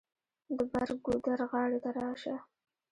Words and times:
د 0.57 0.59
بر 0.71 0.89
ګودر 1.05 1.39
غاړې 1.51 1.79
ته 1.83 1.89
راشه. 1.97 2.35